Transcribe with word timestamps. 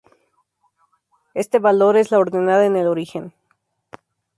Este 1.35 1.59
valor 1.59 1.95
es 1.95 2.09
la 2.09 2.17
ordenada 2.17 2.65
en 2.65 2.75
el 2.75 2.87
origen. 2.87 3.35